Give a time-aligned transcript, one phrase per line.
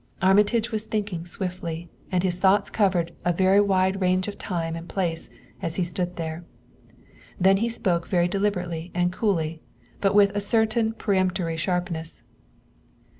[0.19, 4.89] Armitage was thinking swiftly, and his thoughts covered a very wide range of time and
[4.89, 5.29] place
[5.61, 6.43] as he stood there.
[7.39, 9.61] Then he spoke very deliberately and coolly,
[9.99, 12.23] but with a certain peremptory sharpness.